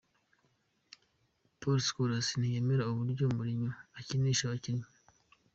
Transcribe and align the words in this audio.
Paul 1.59 1.77
Scholes 1.87 2.27
ntiyemera 2.39 2.83
uburyo 2.91 3.25
Mourinho 3.35 3.71
akinisha 3.99 4.43
abakinnyi. 4.45 4.85